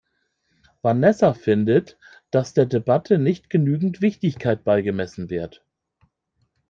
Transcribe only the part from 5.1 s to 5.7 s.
wird.